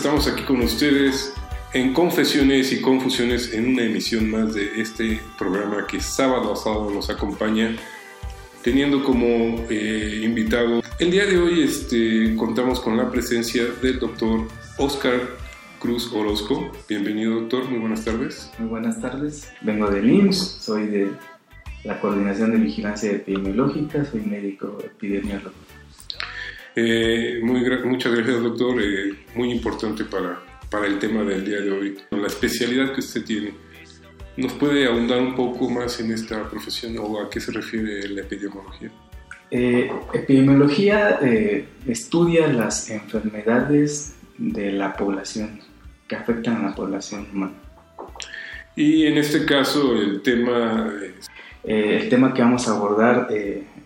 [0.00, 1.34] Estamos aquí con ustedes
[1.74, 6.90] en Confesiones y Confusiones en una emisión más de este programa que sábado a sábado
[6.90, 7.76] nos acompaña,
[8.62, 10.80] teniendo como eh, invitado.
[10.98, 15.20] El día de hoy este, contamos con la presencia del doctor Oscar
[15.78, 16.72] Cruz Orozco.
[16.88, 18.50] Bienvenido doctor, muy buenas tardes.
[18.58, 21.10] Muy buenas tardes, vengo del IMSS, soy de
[21.84, 25.69] la Coordinación de Vigilancia Epidemiológica, soy médico epidemiólogo.
[26.82, 28.80] Eh, muy, muchas gracias, doctor.
[28.80, 31.98] Eh, muy importante para, para el tema del día de hoy.
[32.10, 33.52] La especialidad que usted tiene.
[34.38, 38.22] ¿Nos puede ahondar un poco más en esta profesión o a qué se refiere la
[38.22, 38.90] epidemiología?
[39.50, 41.18] Eh, epidemiología
[41.86, 45.60] estudia las enfermedades de la población
[46.08, 47.54] que afectan a la población humana.
[48.74, 50.90] Y en este caso el tema...
[51.62, 53.28] el tema que vamos a abordar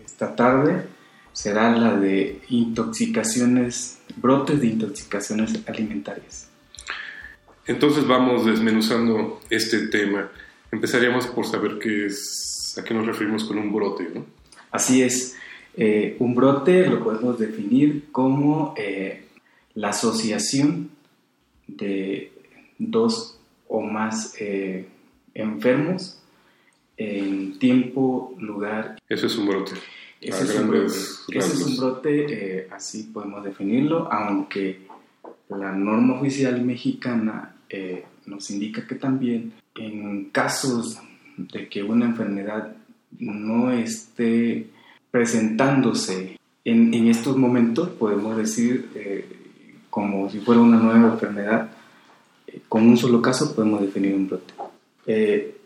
[0.05, 0.94] esta tarde
[1.35, 6.47] será la de intoxicaciones, brotes de intoxicaciones alimentarias.
[7.67, 10.31] Entonces vamos desmenuzando este tema.
[10.71, 14.25] Empezaríamos por saber qué es, a qué nos referimos con un brote, ¿no?
[14.71, 15.35] Así es.
[15.75, 19.25] Eh, un brote lo podemos definir como eh,
[19.73, 20.89] la asociación
[21.67, 22.31] de
[22.77, 23.37] dos
[23.67, 24.87] o más eh,
[25.33, 26.17] enfermos
[26.95, 28.95] en tiempo, lugar.
[29.09, 29.73] Eso es un brote.
[30.25, 34.87] Ese, es un, brote, ese es un brote, eh, así podemos definirlo, aunque
[35.49, 40.99] la norma oficial mexicana eh, nos indica que también en casos
[41.37, 42.75] de que una enfermedad
[43.19, 44.67] no esté
[45.11, 49.29] presentándose en, en estos momentos, podemos decir eh,
[49.91, 51.69] como si fuera una nueva enfermedad,
[52.67, 54.53] con un solo caso podemos definir un brote.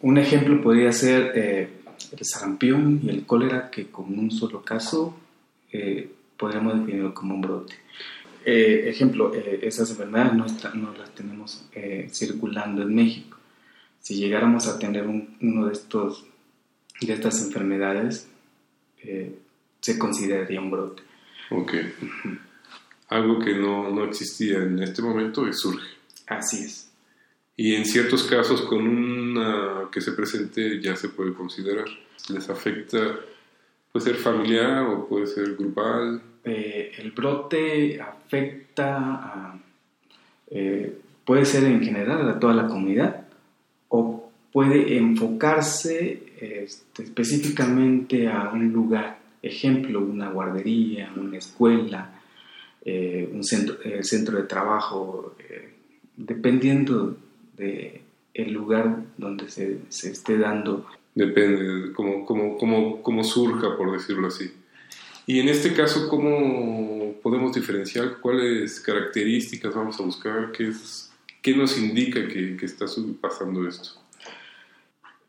[0.02, 1.79] un ejemplo podría ser
[2.12, 5.18] el sarampión y el cólera, que con un solo caso
[5.72, 7.76] eh, podríamos definirlo como un brote.
[8.46, 10.46] Eh, ejemplo, eh, esas enfermedades no,
[10.76, 11.66] no las tenemos
[12.12, 13.38] circulando en México.
[14.02, 16.26] Si llegáramos a tener uno de, estos,
[17.02, 18.28] de estas enfermedades,
[19.82, 21.04] se consideraría un brote.
[21.52, 21.74] Ok.
[23.10, 25.88] Algo que no, no existía en este momento y surge.
[26.28, 26.89] Así es
[27.60, 31.88] y en ciertos casos con una que se presente ya se puede considerar.
[32.30, 33.20] ¿Les afecta,
[33.92, 36.22] puede ser familiar o puede ser grupal?
[36.46, 39.60] Eh, el brote afecta a,
[40.50, 43.28] eh, puede ser en general a toda la comunidad
[43.90, 52.22] o puede enfocarse este, específicamente a un lugar, ejemplo, una guardería, una escuela,
[52.86, 55.36] eh, un centro, centro de trabajo,
[56.16, 57.18] dependiendo
[57.60, 58.02] de
[58.34, 60.86] el lugar donde se, se esté dando.
[61.14, 64.52] Depende, como, como, como, como surja, por decirlo así.
[65.26, 70.52] Y en este caso, ¿cómo podemos diferenciar cuáles características vamos a buscar?
[70.52, 71.12] ¿Qué, es,
[71.42, 72.86] qué nos indica que, que está
[73.22, 73.90] pasando esto?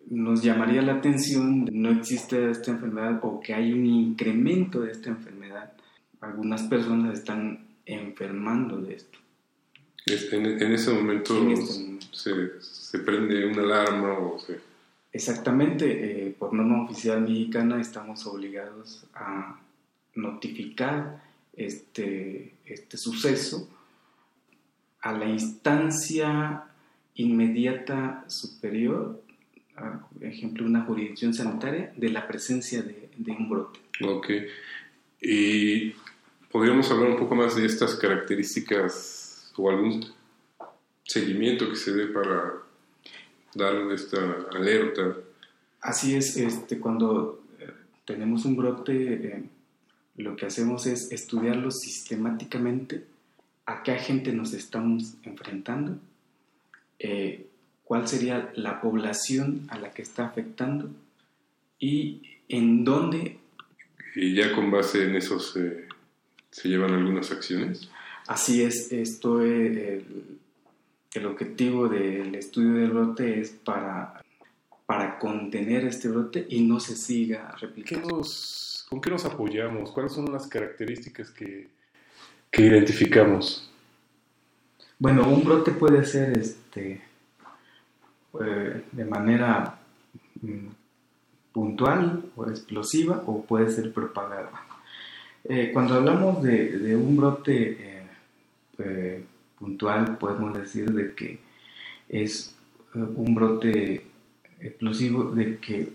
[0.08, 5.10] Nos llamaría la atención no existe esta enfermedad o que hay un incremento de esta
[5.10, 5.72] enfermedad.
[6.20, 9.19] Algunas personas están enfermando de esto.
[10.06, 14.60] En, ese momento, este Se, prende una alarma o se...
[15.12, 19.60] Exactamente, eh, por norma oficial mexicana estamos obligados a
[20.14, 21.22] notificar
[21.56, 23.68] este, este suceso
[25.00, 26.64] a la instancia
[27.14, 29.20] inmediata superior,
[29.74, 33.80] por ejemplo, una jurisdicción sanitaria, de la presencia de, de un brote.
[34.04, 34.28] Ok.
[35.22, 35.92] Y
[36.50, 39.19] podríamos hablar un poco más de estas características
[39.60, 40.04] o algún
[41.04, 42.54] seguimiento que se dé para
[43.54, 45.16] dar esta alerta.
[45.80, 47.70] Así es, este, cuando eh,
[48.04, 49.42] tenemos un brote, eh,
[50.16, 53.04] lo que hacemos es estudiarlo sistemáticamente,
[53.66, 55.98] a qué agente nos estamos enfrentando,
[56.98, 57.46] eh,
[57.84, 60.90] cuál sería la población a la que está afectando
[61.78, 63.38] y en dónde.
[64.14, 65.88] Y ya con base en eso se,
[66.50, 67.88] se llevan algunas acciones.
[68.30, 70.38] Así es, esto es el,
[71.14, 74.22] el objetivo del estudio del brote es para,
[74.86, 78.22] para contener este brote y no se siga replicando.
[78.88, 79.90] ¿Con qué nos apoyamos?
[79.90, 81.70] ¿Cuáles son las características que,
[82.52, 83.68] que identificamos?
[85.00, 87.02] Bueno, un brote puede ser este,
[88.40, 89.76] eh, de manera
[90.40, 90.68] mm,
[91.50, 94.52] puntual o explosiva o puede ser propagada.
[95.42, 97.89] Eh, cuando hablamos de, de un brote
[98.84, 99.24] eh,
[99.58, 101.38] puntual podemos decir de que
[102.08, 102.54] es
[102.94, 104.06] eh, un brote
[104.60, 105.92] explosivo de que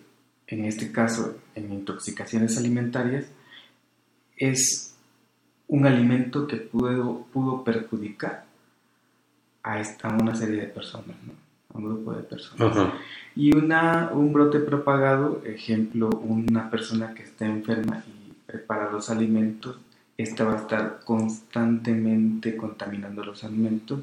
[0.48, 3.26] en este caso en intoxicaciones alimentarias
[4.38, 4.96] es
[5.68, 8.46] un alimento que pudo, pudo perjudicar
[9.64, 11.16] a, esta, una serie de personas,
[11.74, 12.94] a un grupo de personas.
[13.36, 19.78] Y una, un brote propagado, ejemplo, una persona que está enferma y prepara los alimentos
[20.18, 24.02] esta va a estar constantemente contaminando los alimentos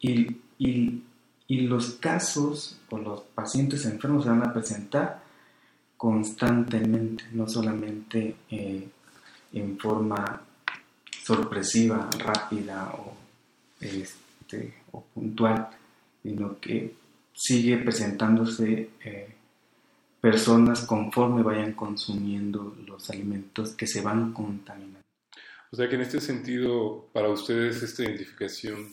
[0.00, 0.36] y,
[1.48, 5.22] los casos o los pacientes enfermos se van a presentar
[5.96, 8.88] constantemente, no solamente eh,
[9.52, 10.42] en forma
[11.24, 13.14] sorpresiva, rápida o,
[13.80, 15.68] este, o puntual,
[16.22, 16.94] sino que
[17.32, 19.34] sigue presentándose eh,
[20.20, 24.99] personas conforme vayan consumiendo los alimentos que se van contaminando.
[25.72, 28.88] O sea que en este sentido, para ustedes esta identificación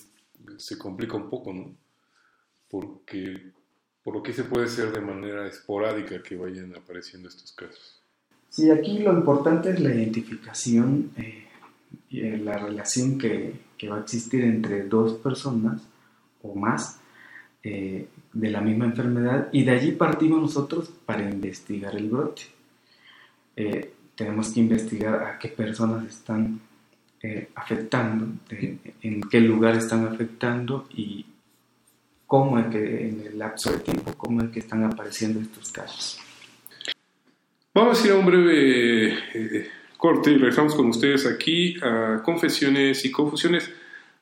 [0.57, 1.75] se complica un poco, ¿no?
[2.69, 3.51] Porque
[4.03, 7.99] por lo se puede ser de manera esporádica que vayan apareciendo estos casos.
[8.49, 11.45] Sí, aquí lo importante es la identificación eh,
[12.09, 15.81] y eh, la relación que, que, va a existir entre dos personas
[16.41, 16.99] o más
[17.63, 22.43] eh, de la misma enfermedad y de allí partimos nosotros para investigar el brote.
[24.15, 26.61] tenemos que investigar a qué personas están
[27.21, 31.25] eh, afectando, en qué lugar están afectando y
[32.27, 36.19] cómo es que en el lapso de tiempo, cómo es que están apareciendo estos casos.
[37.73, 39.67] Vamos a ir a un breve eh,
[39.97, 43.71] corte y regresamos con ustedes aquí a Confesiones y Confusiones.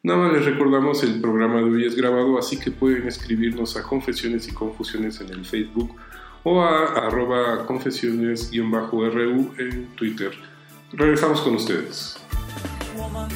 [0.04, 3.84] Nada más les recordamos, el programa de hoy es grabado, así que pueden escribirnos a
[3.84, 5.96] Confesiones y Confusiones en el Facebook
[6.44, 10.32] o a arroba confesiones-ru en Twitter.
[10.94, 12.25] Regresamos con ustedes.
[12.98, 13.32] Woman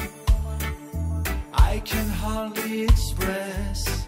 [1.52, 4.06] I can hardly express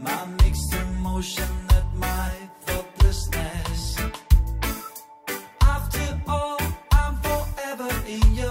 [0.00, 2.30] my mixed emotion at my
[2.66, 3.96] thoughtlessness.
[5.60, 6.58] After all,
[6.92, 8.49] I'm forever in your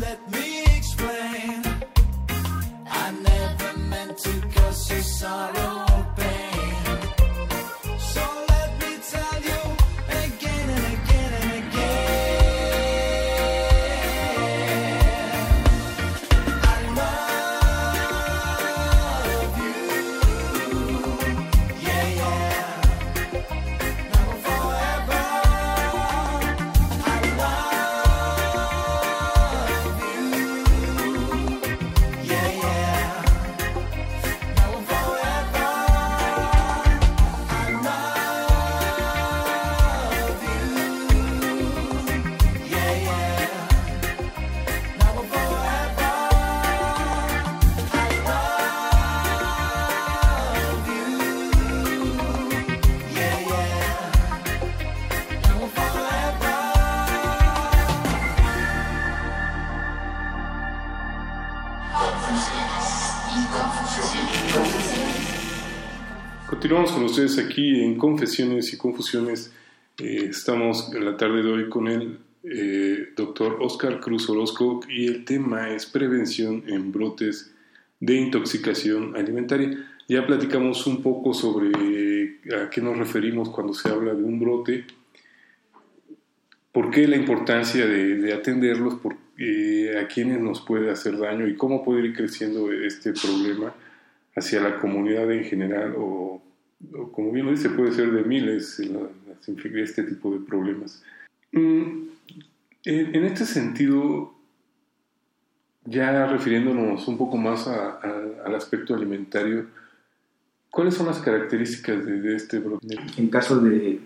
[0.00, 0.59] let me
[66.80, 69.52] Continuamos con ustedes aquí en Confesiones y Confusiones.
[69.98, 75.06] Eh, estamos en la tarde de hoy con el eh, doctor Oscar Cruz Orozco y
[75.06, 77.52] el tema es prevención en brotes
[78.00, 79.76] de intoxicación alimentaria.
[80.08, 81.68] Ya platicamos un poco sobre
[82.56, 84.86] a qué nos referimos cuando se habla de un brote,
[86.72, 91.84] por qué la importancia de, atenderlos, por, a quiénes nos puede hacer daño y cómo
[91.84, 93.74] puede ir creciendo este problema
[94.34, 96.40] hacia la comunidad en general o,
[97.12, 98.80] como bien lo dice, puede ser de miles
[99.74, 101.02] este tipo de problemas.
[101.52, 102.08] Mm,
[102.84, 104.34] en, este sentido,
[105.84, 109.66] ya refiriéndonos un poco más al aspecto alimentario,
[110.70, 112.98] ¿cuáles son las características de, este brote?
[113.16, 114.00] En caso de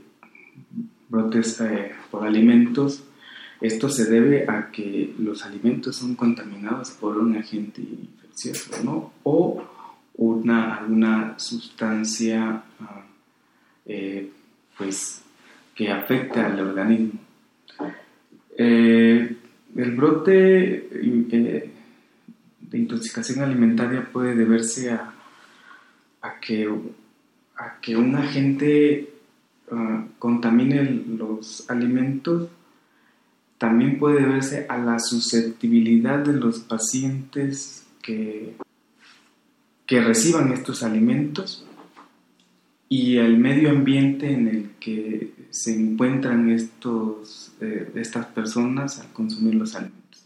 [1.09, 3.05] brotes eh, por alimentos,
[3.61, 9.13] esto se debe a que los alimentos son contaminados por un agente infeccioso, ¿no?
[9.23, 9.63] O
[10.17, 13.05] una, alguna sustancia ah,
[13.87, 14.31] eh,
[14.77, 15.23] pues,
[15.75, 17.21] que afecta al organismo.
[18.57, 19.37] Eh,
[19.77, 21.71] el brote eh,
[22.61, 25.13] de intoxicación alimentaria puede deberse a,
[26.23, 26.73] a, que,
[27.57, 29.11] a que un agente
[29.71, 30.85] ah, contamine
[31.19, 32.49] los alimentos.
[33.59, 38.55] También puede deberse a la susceptibilidad de los pacientes que
[39.87, 41.65] que reciban estos alimentos
[42.89, 49.55] y el medio ambiente en el que se encuentran estos, eh, estas personas al consumir
[49.55, 50.23] los alimentos.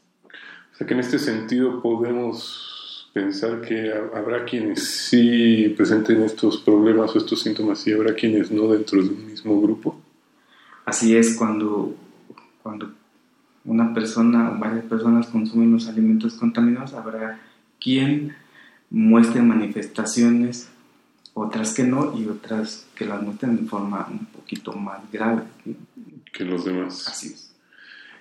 [0.72, 7.14] O sea que en este sentido podemos pensar que habrá quienes sí presenten estos problemas
[7.14, 10.00] o estos síntomas y habrá quienes no dentro de un mismo grupo.
[10.84, 11.94] Así es, cuando,
[12.62, 12.92] cuando
[13.64, 17.40] una persona o varias personas consumen los alimentos contaminados, habrá
[17.80, 18.34] quien
[18.90, 20.68] muestren manifestaciones,
[21.34, 25.42] otras que no y otras que las muestren de forma un poquito más grave.
[26.32, 27.06] Que los demás.
[27.08, 27.48] Así es.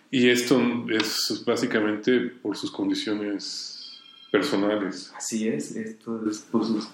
[0.09, 3.99] Y esto es básicamente por sus condiciones
[4.31, 5.13] personales.
[5.17, 6.87] Así es, esto es por sus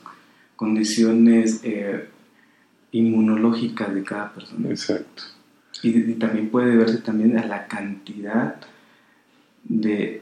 [0.56, 2.08] condiciones eh,
[2.92, 4.70] inmunológicas de cada persona.
[4.70, 5.24] Exacto.
[5.84, 8.56] y, también puede verse también a la cantidad
[9.64, 10.22] de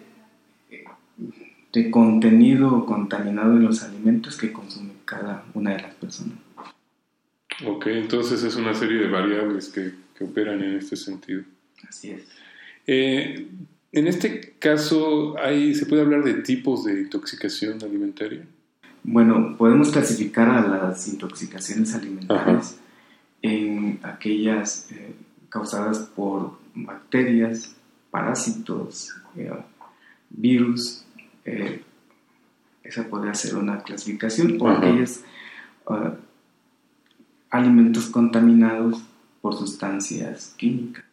[1.71, 6.37] de contenido contaminado en los alimentos que consume cada una de las personas.
[7.65, 11.43] Ok, entonces es una serie de variables que, que operan en este sentido.
[11.87, 12.23] Así es.
[12.87, 13.47] Eh,
[13.91, 18.45] en este caso, hay, ¿se puede hablar de tipos de intoxicación alimentaria?
[19.03, 22.77] Bueno, podemos clasificar a las intoxicaciones alimentarias
[23.41, 25.13] en aquellas eh,
[25.49, 27.75] causadas por bacterias,
[28.11, 29.51] parásitos, eh,
[30.29, 31.05] virus,
[31.45, 31.81] eh,
[32.83, 35.21] esa podría ser una clasificación, o aquellos
[35.87, 36.15] ah,
[37.49, 39.01] alimentos contaminados
[39.41, 41.05] por sustancias químicas.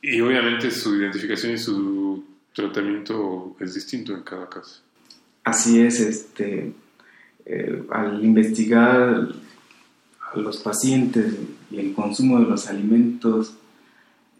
[0.00, 4.82] Y obviamente su identificación y su tratamiento es distinto en cada caso.
[5.44, 6.72] Así es, este,
[7.46, 9.28] eh, al investigar
[10.32, 11.34] a los pacientes
[11.70, 13.54] y el consumo de los alimentos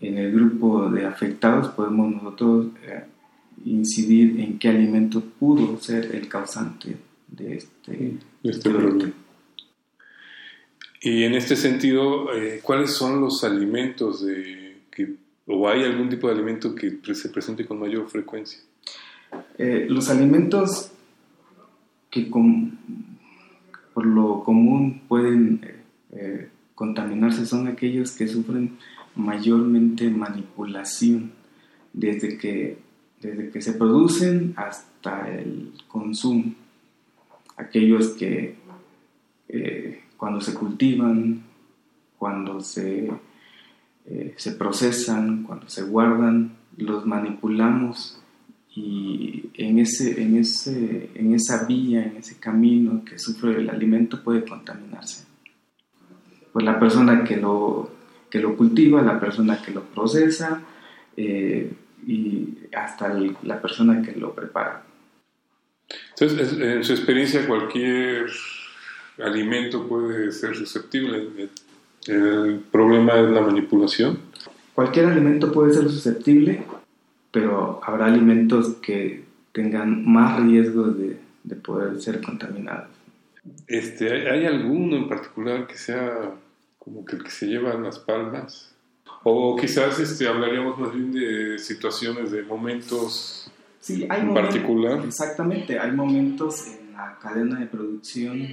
[0.01, 3.05] en el grupo de afectados, podemos nosotros eh,
[3.65, 6.97] incidir en qué alimento pudo ser el causante
[7.29, 9.13] de este, este problema.
[11.01, 15.15] Y en este sentido, eh, ¿cuáles son los alimentos de, que,
[15.47, 18.61] o hay algún tipo de alimento que se presente con mayor frecuencia?
[19.59, 20.91] Eh, los alimentos
[22.11, 22.31] que
[23.95, 25.61] por lo común pueden
[26.13, 28.77] eh, contaminarse son aquellos que sufren
[29.15, 31.33] mayormente manipulación
[31.93, 32.79] desde que
[33.23, 36.55] desde que se producen hasta el consumo.
[37.57, 38.57] Aquellos que
[39.49, 41.43] eh, cuando se cultivan,
[42.19, 43.11] cuando se,
[44.07, 48.21] eh, se procesan, cuando se guardan, los manipulamos
[48.75, 54.23] y en, ese, en, ese, en esa vía, en ese camino que sufre el alimento
[54.23, 55.27] puede contaminarse.
[56.53, 57.91] Pues la persona que lo,
[58.31, 60.63] que lo cultiva, la persona que lo procesa,
[61.17, 61.73] eh,
[62.07, 64.85] y hasta la persona que lo prepara.
[66.11, 68.27] Entonces, en su experiencia, cualquier
[69.23, 71.49] alimento puede ser susceptible.
[72.07, 74.19] El problema es la manipulación.
[74.75, 76.65] Cualquier alimento puede ser susceptible,
[77.31, 82.89] pero habrá alimentos que tengan más riesgo de, de poder ser contaminados.
[83.67, 86.33] Este, ¿Hay alguno en particular que sea
[86.79, 88.72] como que el que se lleva las palmas?
[89.25, 93.51] O quizás este, hablaríamos más bien de situaciones, de momentos
[93.81, 95.05] sí, hay en particular.
[95.05, 98.49] Exactamente, hay momentos en la cadena de producción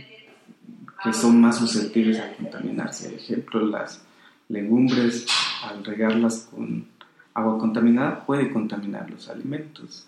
[1.03, 3.09] que son más susceptibles a contaminarse.
[3.09, 4.01] Por ejemplo, las
[4.49, 5.25] legumbres,
[5.63, 6.85] al regarlas con
[7.33, 10.07] agua contaminada, puede contaminar los alimentos.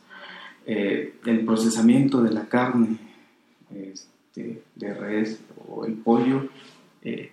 [0.65, 2.97] Eh, el procesamiento de la carne
[3.73, 6.49] este, de res o el pollo
[7.01, 7.31] eh,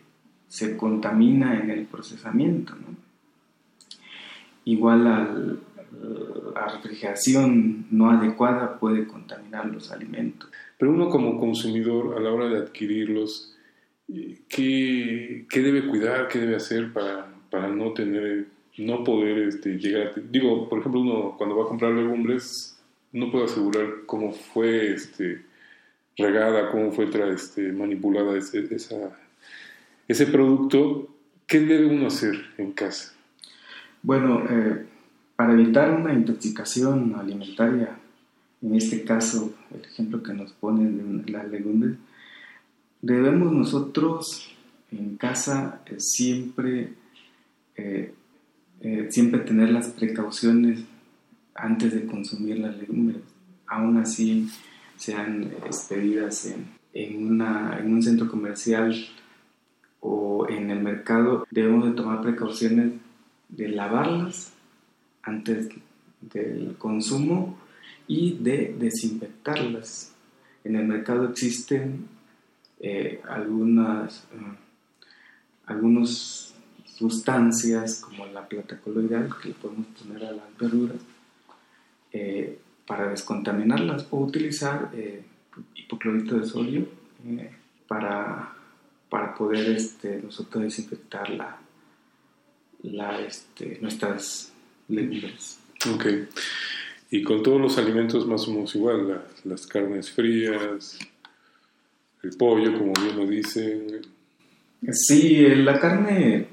[0.48, 2.74] se contamina en el procesamiento.
[4.68, 5.56] Igual la
[6.74, 10.50] refrigeración no adecuada puede contaminar los alimentos.
[10.76, 13.56] Pero uno como consumidor a la hora de adquirirlos,
[14.06, 18.44] ¿qué, qué debe cuidar, qué debe hacer para, para no tener,
[18.76, 20.12] no poder este, llegar?
[20.30, 22.78] Digo, por ejemplo, uno cuando va a comprar legumbres
[23.12, 25.46] no puede asegurar cómo fue este,
[26.18, 29.18] regada, cómo fue este, manipulada ese, esa,
[30.06, 31.08] ese producto.
[31.46, 33.17] ¿Qué debe uno hacer en casa?
[34.08, 34.86] Bueno, eh,
[35.36, 37.98] para evitar una intoxicación alimentaria
[38.62, 41.98] en este caso, el ejemplo que nos ponen las legumbres,
[43.02, 44.50] debemos nosotros
[44.90, 46.94] en casa eh, siempre,
[47.76, 48.14] eh,
[49.10, 50.80] siempre tener las precauciones
[51.54, 53.20] antes de consumir las legumbres.
[53.66, 54.48] Aún así,
[54.96, 58.96] sean expedidas en, en, en un centro comercial
[60.00, 62.94] o en el mercado, debemos de tomar precauciones
[63.48, 64.52] de lavarlas
[65.22, 65.68] antes
[66.20, 67.58] del consumo
[68.06, 70.12] y de desinfectarlas.
[70.64, 72.06] En el mercado existen
[72.80, 76.06] eh, algunas, uh,
[76.84, 80.96] sustancias como la plata coloidal que podemos poner a las verduras
[82.12, 85.22] eh, para descontaminarlas o utilizar eh,
[85.76, 86.88] hipoclorito de sodio
[87.86, 88.52] para,
[89.08, 91.58] para poder este, nosotros desinfectar la,
[92.82, 94.52] la, este, nuestras
[94.88, 95.58] legumbres.
[95.94, 96.26] Okay.
[97.10, 100.98] Y con todos los alimentos más o menos igual, las carnes frías,
[102.22, 104.02] el pollo, como bien lo dicen.
[104.92, 106.48] Sí, la carne,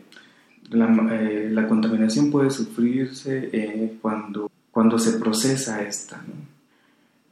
[0.70, 6.24] la, eh, la contaminación puede sufrirse eh, cuando, cuando se procesa esta.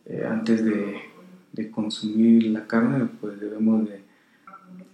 [0.06, 0.98] Eh, antes de,
[1.54, 4.02] de, consumir la carne, pues debemos de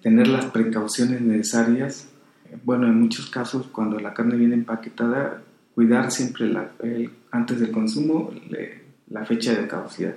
[0.01, 2.09] tener las precauciones necesarias.
[2.63, 5.41] Bueno, en muchos casos, cuando la carne viene empaquetada,
[5.75, 6.71] cuidar siempre la,
[7.31, 8.31] antes del consumo
[9.09, 10.15] la fecha de caducidad.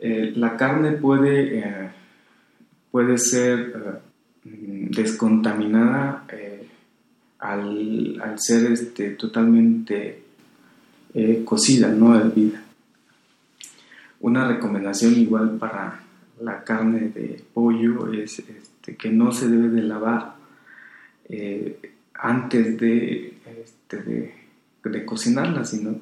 [0.00, 1.90] Eh, la carne puede, eh,
[2.90, 4.00] puede ser
[4.44, 6.26] eh, descontaminada
[7.38, 10.22] al, ser este, totalmente
[11.44, 12.62] cocida, no hervida.
[14.20, 16.00] Una recomendación igual para
[16.40, 20.33] la carne de pollo es este, que no se debe de lavar
[22.14, 24.32] antes de, este,
[24.84, 26.00] de, cocinarla, sino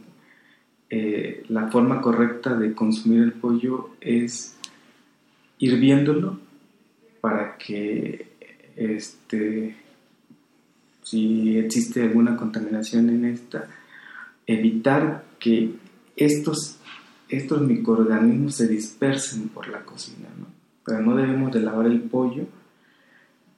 [0.91, 4.57] eh, la forma correcta de consumir el pollo es
[5.59, 6.39] hirviéndolo
[7.21, 8.27] para que
[8.77, 9.77] este,
[11.03, 13.69] si existe alguna contaminación en esta,
[14.47, 15.75] evitar que
[16.17, 16.79] estos,
[17.29, 20.29] estos microorganismos se dispersen por la cocina.
[20.85, 22.47] Pero no debemos de lavar el pollo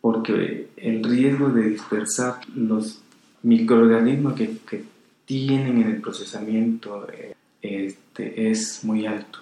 [0.05, 3.01] porque el riesgo de dispersar los
[3.43, 4.85] microorganismos que, que
[5.25, 9.39] tienen en el procesamiento eh, este, es muy alto.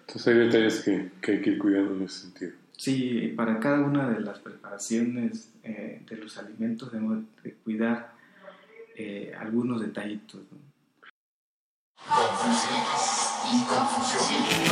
[0.00, 2.52] Entonces hay detalles que, que, hay que ir cuidando en ese sentido.
[2.76, 8.12] Sí, para cada una de las preparaciones eh, de los alimentos debemos de cuidar
[8.94, 10.42] eh, algunos detallitos.
[11.96, 14.68] Confusiones y confusiones.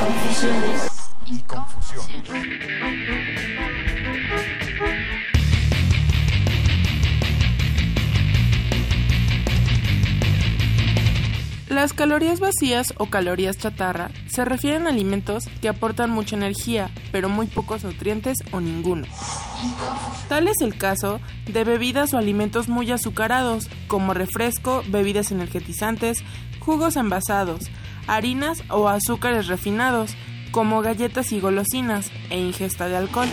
[0.00, 0.96] Confusiones
[1.28, 2.85] y confusión.
[11.76, 17.28] Las calorías vacías o calorías chatarra se refieren a alimentos que aportan mucha energía, pero
[17.28, 19.04] muy pocos nutrientes o ninguno.
[20.30, 26.24] Tal es el caso de bebidas o alimentos muy azucarados, como refresco, bebidas energetizantes,
[26.60, 27.70] jugos envasados,
[28.06, 30.16] harinas o azúcares refinados,
[30.52, 33.28] como galletas y golosinas, e ingesta de alcohol.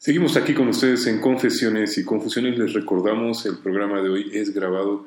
[0.06, 2.56] Seguimos aquí con ustedes en Confesiones y Confusiones.
[2.56, 5.04] Les recordamos, el programa de hoy es grabado,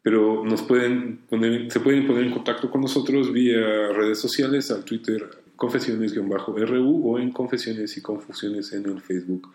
[0.00, 3.60] pero nos pueden poner, se pueden poner en contacto con nosotros vía
[3.92, 9.52] redes sociales, al Twitter confesiones-ru o en Confesiones y Confusiones en el Facebook.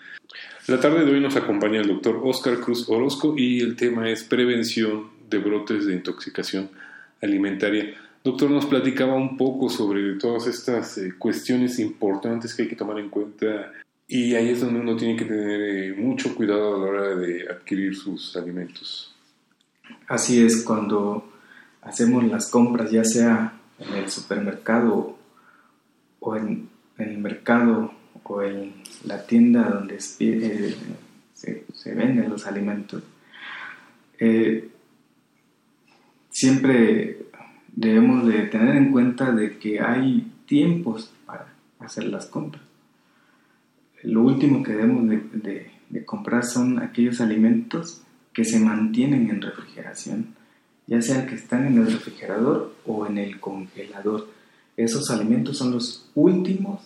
[0.67, 4.23] La tarde de hoy nos acompaña el doctor Oscar Cruz Orozco y el tema es
[4.23, 6.69] prevención de brotes de intoxicación
[7.23, 7.95] alimentaria.
[8.23, 12.99] Doctor, nos platicaba un poco sobre todas estas eh, cuestiones importantes que hay que tomar
[12.99, 13.73] en cuenta
[14.15, 17.49] y ahí es donde uno tiene que tener eh, mucho cuidado a la hora de
[17.49, 19.11] adquirir sus alimentos.
[20.07, 21.33] Así es, cuando
[21.81, 25.17] hacemos las compras, ya sea en el supermercado
[26.19, 30.75] o en, el mercado o en la tienda donde eh,
[31.33, 33.01] se venden los alimentos,
[34.19, 34.69] eh,
[36.29, 37.17] siempre
[37.75, 41.47] debemos de tener en cuenta de que hay tiempos para
[41.79, 42.72] hacer las compras.
[44.03, 45.71] Lo último que debemos de,
[46.05, 48.01] comprar son aquellos alimentos
[48.33, 50.35] que se mantienen en refrigeración,
[50.87, 54.27] ya sea que están en el refrigerador o en el congelador.
[54.75, 56.81] Esos alimentos son los últimos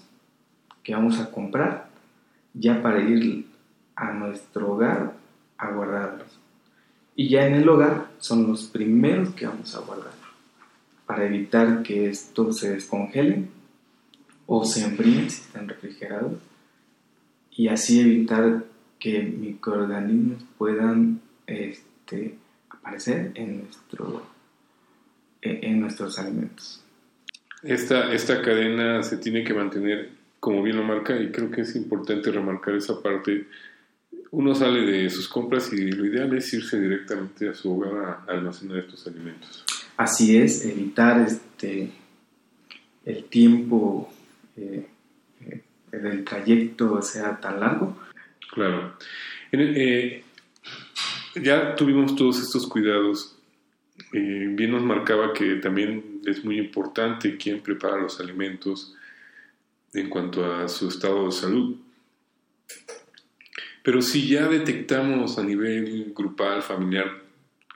[0.83, 1.89] que vamos a comprar
[2.53, 3.47] ya para ir
[3.95, 5.13] a nuestro hogar
[5.57, 6.27] a guardarlos.
[7.15, 10.13] Y ya en el hogar son los primeros que vamos a guardar
[11.07, 13.49] para evitar que estos se descongelen
[14.45, 16.33] o se enfríen si están refrigerados
[17.57, 18.63] y así evitar
[18.99, 22.35] que microorganismos puedan este,
[22.69, 24.25] aparecer en, nuestro,
[25.41, 26.83] en en nuestros alimentos.
[27.63, 31.75] Esta, esta cadena se tiene que mantener, como bien lo marca, y creo que es
[31.75, 33.47] importante remarcar esa parte.
[34.29, 38.31] Uno sale de sus compras y lo ideal es irse directamente a su hogar a
[38.31, 39.65] almacenar estos alimentos.
[39.95, 41.89] Así es, evitar este,
[43.03, 44.13] el tiempo
[44.55, 44.85] eh,
[45.91, 47.97] eh, del trayecto sea tan largo.
[48.53, 48.97] Claro.
[49.51, 50.23] En el- eh,
[51.41, 53.35] ya tuvimos todos estos cuidados.
[54.13, 58.95] Eh, bien nos marcaba que también es muy importante quién prepara los alimentos
[59.93, 61.75] en cuanto a su estado de salud.
[63.83, 67.21] Pero si ya detectamos a nivel grupal, familiar,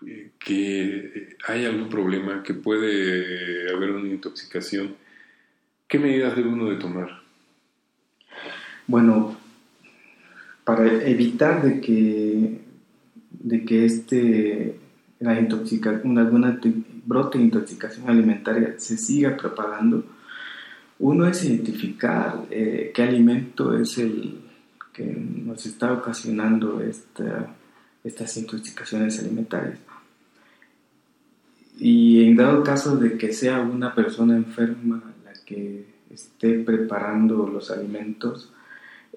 [0.06, 4.96] eh, que hay algún problema, que puede haber una intoxicación,
[5.88, 7.22] ¿qué medidas debe uno de tomar?
[8.92, 9.38] Bueno,
[10.66, 12.60] para evitar de que,
[13.32, 14.76] de que este,
[15.22, 15.34] la
[16.20, 16.60] alguna
[17.06, 20.04] brote de intoxicación alimentaria se siga propagando,
[21.00, 24.42] uno es identificar eh, qué alimento es el
[24.92, 27.48] que nos está ocasionando esta-
[28.04, 29.80] estas intoxicaciones alimentarias.
[31.80, 37.72] Y en dado caso de que sea una persona enferma la que esté preparando los
[37.72, 38.52] alimentos,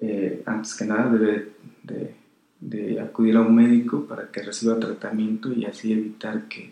[0.01, 1.49] eh, antes que nada debe
[1.83, 2.13] de,
[2.59, 6.71] de acudir a un médico para que reciba tratamiento y así evitar que,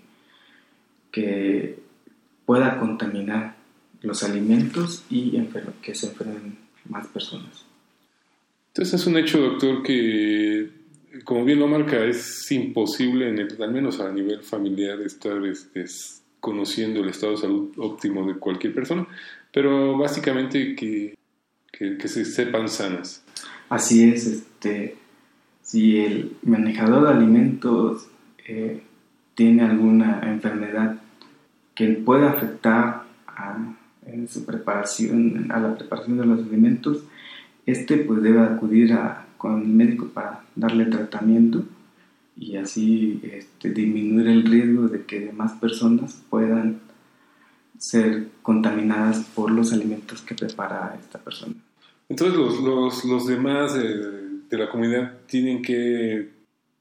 [1.12, 1.80] que
[2.46, 3.56] pueda contaminar
[4.02, 5.38] los alimentos y
[5.82, 6.58] que se enfermen
[6.90, 7.66] más personas.
[8.74, 10.70] Entonces es un hecho, doctor, que
[11.24, 15.82] como bien lo marca, es imposible, en el- al menos a nivel familiar, estar este,
[15.84, 19.08] s- conociendo el estado de salud óptimo de cualquier persona,
[19.54, 21.16] pero básicamente que,
[21.74, 23.24] que, se sepan sanas.
[23.68, 24.96] Así es, este,
[25.62, 28.08] si el manejador de alimentos
[28.48, 28.84] eh,
[29.36, 31.02] tiene alguna enfermedad
[31.76, 33.76] que pueda afectar a,
[34.30, 37.04] su preparación, a la preparación de los alimentos,
[37.66, 41.64] este pues debe acudir a, con el médico para darle tratamiento
[42.38, 46.80] y así este, disminuir el riesgo de que demás personas puedan
[47.84, 51.54] ser contaminadas por los alimentos que prepara esta persona.
[52.08, 56.30] Entonces los, los, los demás eh, de la comunidad tienen que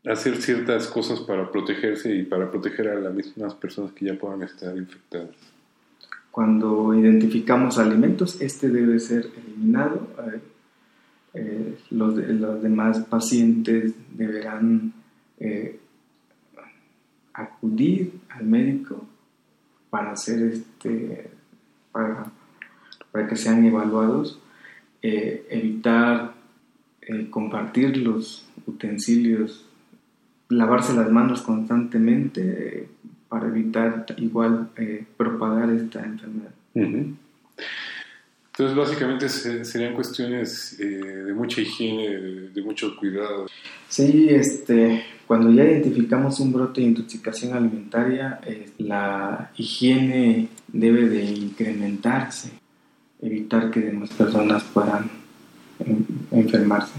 [0.07, 4.45] hacer ciertas cosas para protegerse y para proteger a las mismas personas que ya puedan
[4.45, 5.31] estar infectadas.
[6.31, 10.09] Cuando identificamos alimentos, este debe ser eliminado.
[10.25, 10.41] eh,
[11.35, 14.93] eh, los, los demás pacientes deberán
[15.41, 15.81] eh,
[17.33, 19.05] acudir al médico
[19.93, 21.29] para hacer este
[21.93, 22.25] para,
[23.11, 24.41] para que sean evaluados
[25.03, 26.33] eh, evitar
[27.03, 29.67] eh, compartir los utensilios
[30.49, 32.89] lavarse las manos constantemente eh,
[33.29, 34.71] para evitar igual
[35.19, 36.53] propagar esta enfermedad.
[38.53, 43.47] Entonces, básicamente se- serían cuestiones eh, de mucha higiene, de, de mucho cuidado.
[43.89, 51.25] Sí, este, cuando ya identificamos un brote de intoxicación alimentaria, eh, la higiene debe de
[51.25, 52.51] incrementarse,
[53.23, 55.11] evitar que demás personas puedan
[55.79, 56.93] en- enfermarse.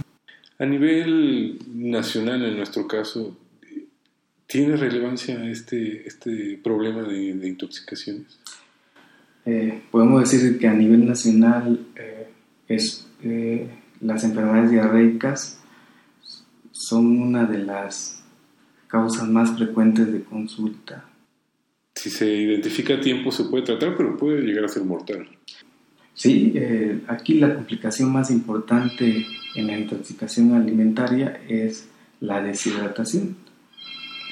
[0.58, 3.38] A nivel nacional, en nuestro caso,
[4.48, 8.40] ¿tiene relevancia este, este problema de, de intoxicaciones?
[9.46, 12.30] Eh, podemos decir que a nivel nacional eh,
[12.68, 13.68] es, eh,
[14.00, 15.60] las enfermedades diarreicas
[16.72, 18.24] son una de las
[18.88, 21.06] causas más frecuentes de consulta
[21.96, 25.28] Si se identifica a tiempo se puede tratar, pero puede llegar a ser mortal.
[26.16, 29.26] Sí, eh, aquí la complicación más importante
[29.56, 33.36] en la intoxicación alimentaria es la deshidratación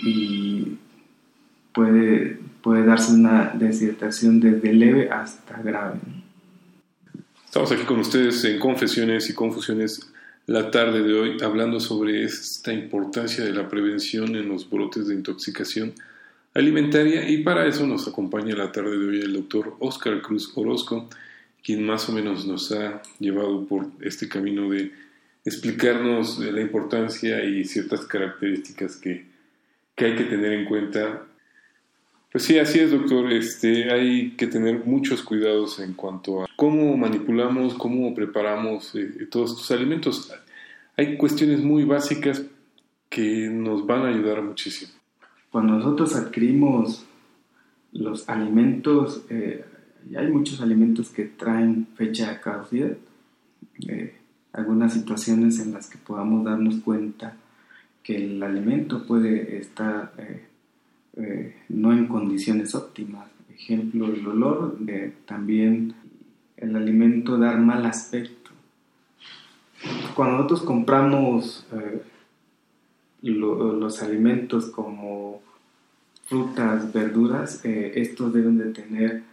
[0.04, 0.78] y
[1.74, 6.00] puede, puede darse una deshidratación desde leve hasta grave.
[7.46, 10.12] Estamos aquí con ustedes en Confesiones y Confusiones
[10.48, 15.16] la tarde de hoy hablando sobre esta importancia de la prevención en los brotes de
[15.16, 15.94] intoxicación
[16.54, 21.10] alimentaria y para eso nos acompaña la tarde de hoy el doctor Oscar Cruz Orozco,
[21.64, 24.92] quien más o menos nos ha llevado por este camino de
[25.46, 29.26] explicarnos la importancia y ciertas características que,
[29.96, 31.24] que hay que tener en cuenta
[32.32, 33.32] pues sí, así es, doctor.
[33.32, 39.52] Este, hay que tener muchos cuidados en cuanto a cómo manipulamos, cómo preparamos eh, todos
[39.52, 40.34] estos alimentos.
[40.98, 42.44] Hay cuestiones muy básicas
[43.10, 44.94] que nos van a ayudar muchísimo.
[45.52, 47.06] Cuando nosotros adquirimos
[47.91, 49.65] los alimentos, eh,
[50.15, 52.98] hay muchos alimentos que traen fecha de caducidad.
[53.88, 54.15] Eh,
[54.54, 57.36] algunas situaciones en las que podamos darnos cuenta
[58.04, 60.48] que el alimento puede estar eh,
[61.17, 63.28] eh, no en condiciones óptimas.
[63.54, 64.78] Ejemplo, el olor,
[65.26, 65.93] también
[66.58, 68.52] el alimento dar mal aspecto.
[70.15, 72.02] Cuando nosotros compramos eh,
[73.24, 75.41] lo- los alimentos como
[76.26, 79.24] frutas, verduras, eh, estos deben de tener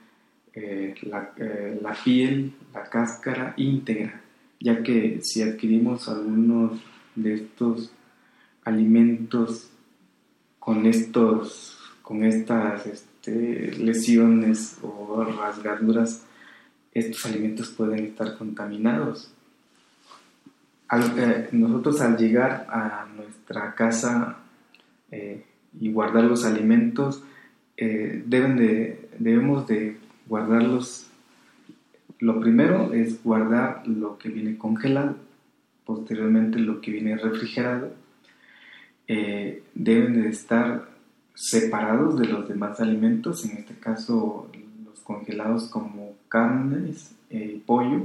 [1.02, 4.20] la piel, la cáscara íntegra,
[4.58, 6.80] ya que si adquirimos algunos
[7.14, 7.92] de estos
[8.64, 9.70] alimentos
[10.68, 16.26] con estos con estas este, lesiones o rasgaduras
[16.92, 19.32] estos alimentos pueden estar contaminados.
[20.92, 24.40] Eh, nosotros al llegar a nuestra casa
[25.10, 25.42] eh,
[25.80, 27.22] y guardar los alimentos
[27.78, 31.06] eh, deben de, debemos de guardarlos.
[32.18, 35.16] Lo primero es guardar lo que viene congelado
[35.86, 37.94] posteriormente lo que viene refrigerado
[39.08, 40.88] eh, deben de estar
[41.34, 44.50] separados de los demás alimentos, en este caso
[44.84, 48.02] los congelados como carnes, eh, pollo,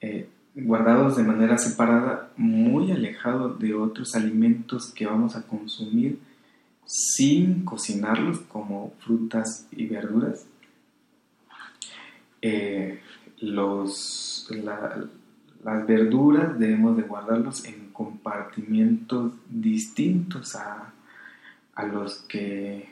[0.00, 6.18] eh, guardados de manera separada, muy alejados de otros alimentos que vamos a consumir
[6.84, 10.46] sin cocinarlos, como frutas y verduras.
[12.40, 13.00] Eh,
[13.40, 15.04] los, la-
[15.64, 20.92] las verduras debemos de guardarlos en compartimientos distintos a,
[21.74, 22.88] a los que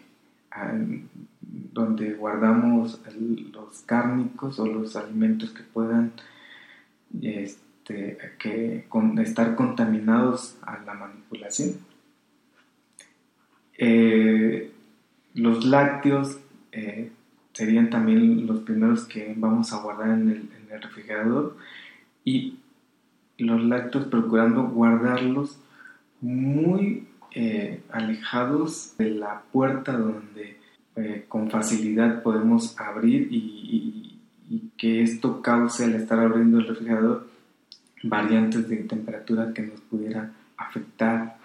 [1.73, 3.01] donde guardamos
[3.53, 6.13] los cárnicos o los alimentos que puedan
[7.23, 8.89] este, que
[9.23, 11.77] estar contaminados a la manipulación.
[13.79, 14.73] Eh,
[15.35, 16.41] los lácteos
[16.73, 17.13] eh,
[17.53, 21.57] serían también los primeros que vamos a guardar en el, en el refrigerador
[22.25, 22.59] y
[23.39, 25.59] los lácteos procurando guardarlos
[26.21, 30.57] muy eh, alejados de la puerta donde
[30.97, 34.13] eh, con facilidad podemos abrir y, y-
[34.49, 37.27] y que esto cause al estar abriendo el refrigerador
[38.05, 41.37] variantes de temperatura que nos pudiera afectar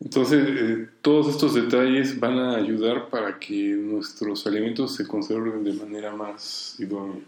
[0.00, 5.72] Entonces, eh, todos estos detalles van a ayudar para que nuestros alimentos se conserven de
[5.72, 7.22] manera más idónea.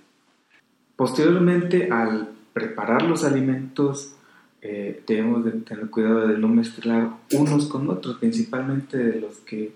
[0.97, 4.15] Posteriormente, al preparar los alimentos,
[4.63, 9.73] eh, debemos de tener cuidado de no mezclar unos con otros, principalmente de los que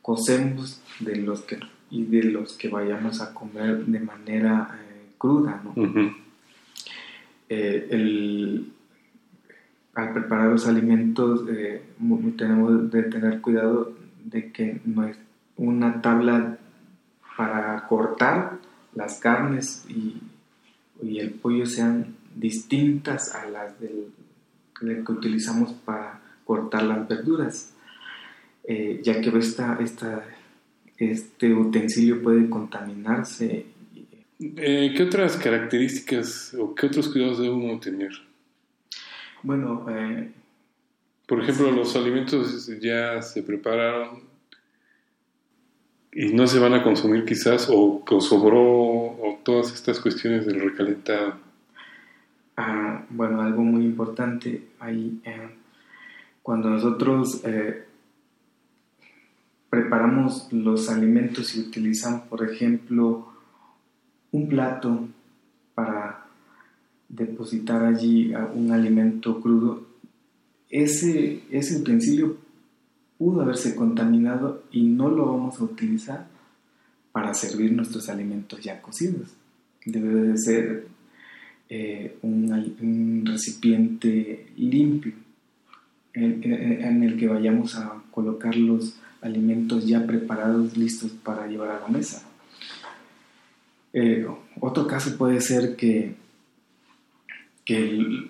[0.00, 1.58] cocemos de los que,
[1.90, 5.60] y de los que vayamos a comer de manera eh, cruda.
[5.64, 5.72] ¿no?
[7.48, 8.72] Eh, el-
[9.94, 11.82] al preparar los alimentos eh,
[12.38, 13.92] tenemos de tener cuidado
[14.24, 15.18] de que no es
[15.58, 16.56] una tabla
[17.36, 18.58] para cortar
[18.94, 20.16] las carnes y,
[21.02, 24.06] y el pollo sean distintas a las del,
[24.80, 27.68] del que utilizamos para cortar las verduras,
[28.64, 30.24] Eh, ya que esta, esta,
[30.96, 33.66] este utensilio puede contaminarse
[34.56, 38.12] Eh, ¿Qué otras características o qué otros cuidados debe uno tener?
[39.42, 40.30] Bueno, eh,
[41.26, 44.22] Por ejemplo, los alimentos ya se prepararon
[46.12, 50.60] y no se van a consumir quizás o que sobró o todas estas cuestiones del
[50.60, 51.34] recalentado.
[52.56, 55.48] Ah, bueno, algo muy importante ahí, eh,
[56.42, 57.84] cuando nosotros eh,
[59.70, 63.32] preparamos los alimentos y utilizamos, por ejemplo,
[64.32, 65.08] un plato
[65.74, 66.26] para
[67.08, 69.86] depositar allí un alimento crudo,
[70.68, 72.36] ese, ese utensilio
[73.22, 76.26] pudo haberse contaminado y no lo vamos a utilizar
[77.12, 79.28] para servir nuestros alimentos ya cocidos.
[79.86, 80.88] Debe de ser
[81.68, 85.12] eh, un, recipiente limpio
[86.14, 91.70] eh, eh, en, el que vayamos a colocar los alimentos ya preparados, listos para llevar
[91.70, 92.24] a la mesa.
[94.60, 96.16] Otro caso puede ser que,
[97.64, 98.28] que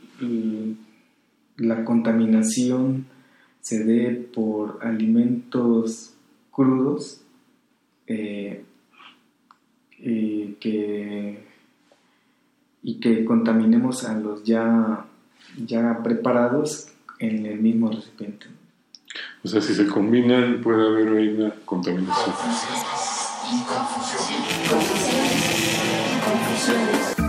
[1.56, 3.06] la contaminación
[3.62, 6.12] se dé por alimentos
[6.50, 7.22] crudos
[8.08, 8.64] eh,
[10.00, 11.44] eh, que,
[12.82, 15.06] y que contaminemos a los ya,
[15.64, 16.88] ya preparados
[17.20, 18.46] en el mismo recipiente.
[19.44, 22.34] O sea, si se combinan puede haber ahí una contaminación.
[22.34, 22.84] Confusiones,
[24.68, 25.52] confusiones,
[26.24, 27.21] confusiones.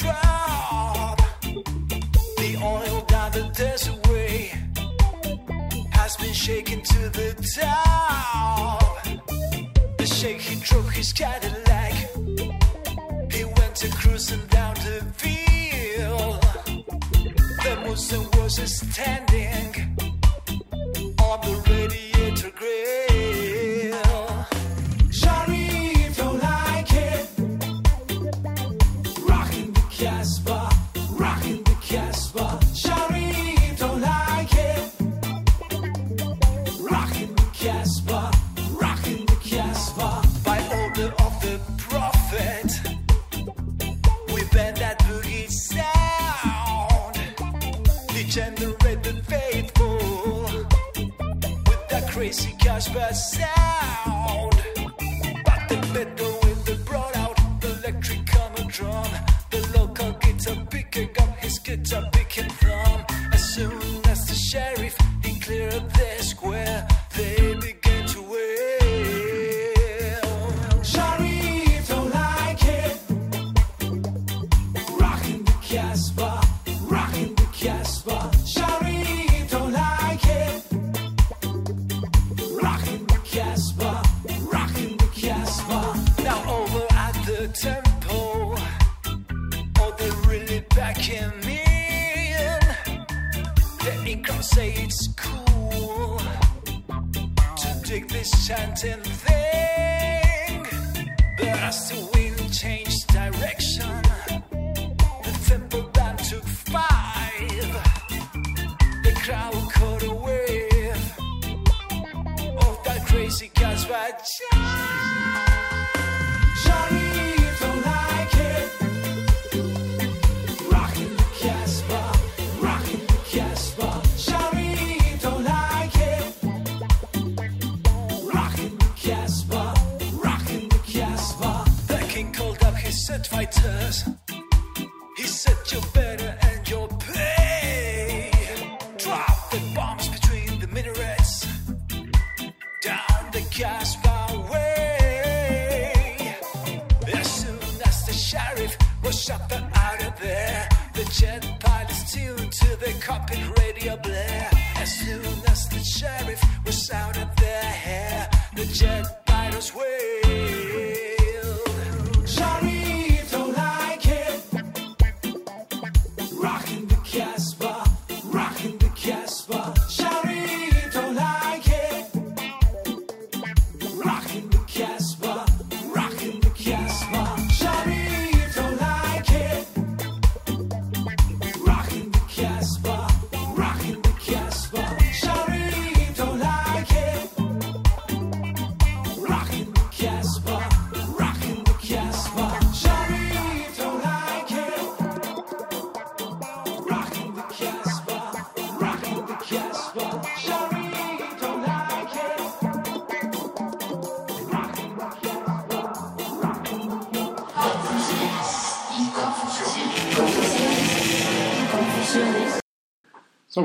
[0.00, 0.29] try.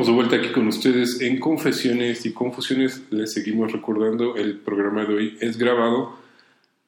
[0.06, 3.02] Estamos de vuelta aquí con ustedes en Confesiones y Confusiones.
[3.10, 6.16] Les seguimos recordando, el programa de hoy es grabado,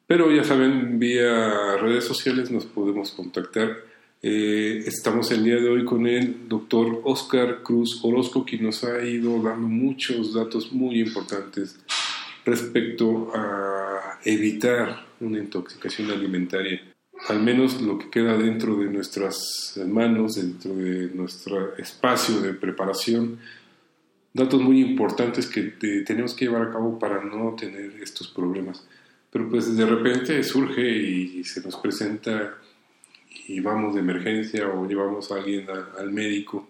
[0.06, 3.78] pero ya saben, vía redes sociales nos podemos contactar.
[4.22, 9.04] Eh, estamos el día de hoy con el doctor Oscar Cruz Orozco, quien nos ha
[9.04, 11.76] ido dando muchos datos muy importantes
[12.44, 16.80] respecto a evitar una intoxicación alimentaria
[17.26, 23.38] al menos lo que queda dentro de nuestras manos, dentro de nuestro espacio de preparación,
[24.32, 28.86] datos muy importantes que eh, tenemos que llevar a cabo para no tener estos problemas.
[29.30, 32.54] Pero pues de repente surge y se nos presenta
[33.46, 35.66] y vamos de emergencia o llevamos a alguien
[35.98, 36.68] al médico.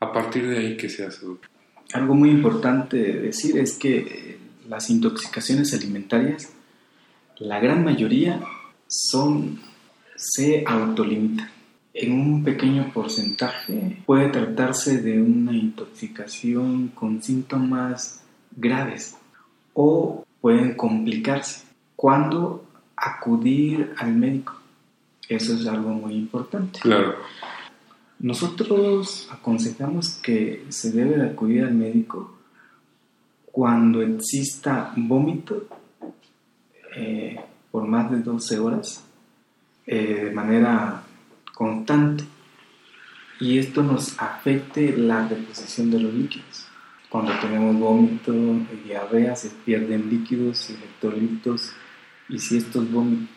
[0.00, 1.26] A partir de ahí, ¿qué se hace?
[1.92, 6.52] Algo muy importante decir es que eh, las intoxicaciones alimentarias,
[7.38, 8.40] la gran mayoría
[8.86, 9.60] son
[10.18, 11.48] se autolimitan.
[11.94, 18.22] En un pequeño porcentaje puede tratarse de una intoxicación con síntomas
[18.54, 19.16] graves
[19.72, 21.66] o pueden complicarse.
[21.96, 22.64] ¿Cuándo
[22.96, 24.54] acudir al médico?
[25.28, 26.80] Eso es algo muy importante.
[26.80, 27.14] Claro.
[28.18, 32.38] Nosotros aconsejamos que se debe acudir al médico
[33.46, 35.66] cuando exista vómito
[36.96, 37.40] eh,
[37.70, 39.07] por más de 12 horas
[39.90, 41.02] eh, de manera
[41.54, 42.22] constante
[43.40, 46.66] y esto nos afecte la reposición de los líquidos.
[47.08, 48.32] Cuando tenemos vómito,
[48.84, 51.72] diarrea, se pierden líquidos, electrolitos
[52.28, 53.34] y si estos vómitos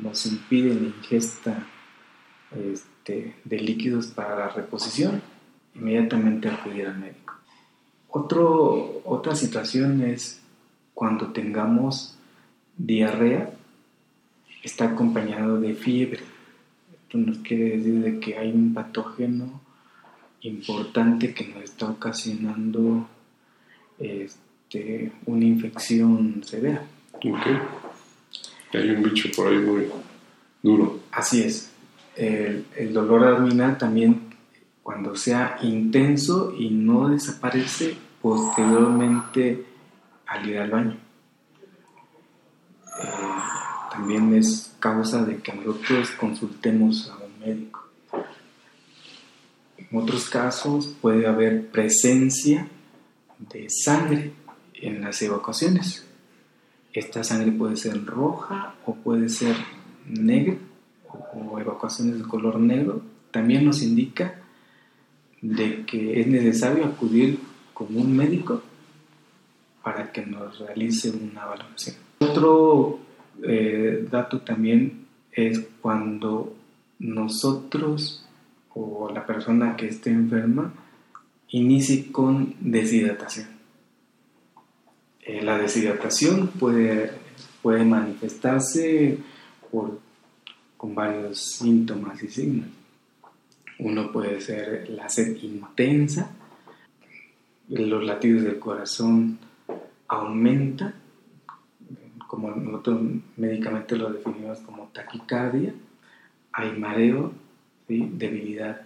[0.00, 1.66] nos impiden la ingesta
[2.56, 5.20] este, de líquidos para la reposición,
[5.74, 7.34] inmediatamente acudir al médico.
[8.08, 10.40] Otra situación es
[10.94, 12.16] cuando tengamos
[12.78, 13.52] diarrea,
[14.62, 16.20] está acompañado de fiebre.
[16.92, 19.60] Esto nos quiere decir de que hay un patógeno
[20.42, 23.06] importante que nos está ocasionando
[23.98, 26.84] este, una infección severa.
[28.72, 29.86] Hay un bicho por ahí muy
[30.62, 31.00] duro.
[31.12, 31.70] Así es.
[32.16, 34.32] El, el dolor abdominal también
[34.82, 39.64] cuando sea intenso y no desaparece posteriormente
[40.26, 40.96] al ir al baño.
[43.92, 47.90] También es causa de que nosotros consultemos a un médico.
[49.76, 52.66] En otros casos puede haber presencia
[53.38, 54.32] de sangre
[54.72, 56.06] en las evacuaciones.
[56.94, 59.56] Esta sangre puede ser roja o puede ser
[60.06, 60.56] negra
[61.34, 63.02] o evacuaciones de color negro.
[63.30, 64.40] También nos indica
[65.42, 67.38] de que es necesario acudir
[67.74, 68.62] con un médico
[69.82, 71.96] para que nos realice una valoración.
[72.20, 73.11] Otro
[73.42, 76.54] eh, dato también es cuando
[76.98, 78.26] nosotros
[78.74, 80.72] o la persona que esté enferma
[81.48, 83.48] inicie con deshidratación.
[85.24, 87.12] Eh, la deshidratación puede,
[87.62, 89.18] puede manifestarse
[89.70, 90.00] por,
[90.76, 92.68] con varios síntomas y signos.
[93.78, 96.30] Uno puede ser la sed intensa,
[97.68, 99.38] los latidos del corazón
[100.08, 100.94] aumentan,
[102.32, 102.98] como nosotros
[103.36, 105.74] médicamente lo definimos como taquicardia,
[106.50, 107.30] hay mareo,
[107.86, 108.80] debilidad